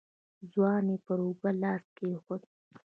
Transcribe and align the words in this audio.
ځوان 0.51 0.83
يې 0.91 0.97
پر 1.05 1.19
اوږه 1.25 1.51
لاس 1.61 1.83
کېښود. 1.95 2.41